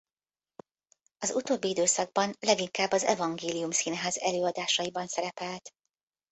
[1.17, 5.73] Az utóbbi időszakban leginkább az Evangélium Színház előadásaiban szerepelt.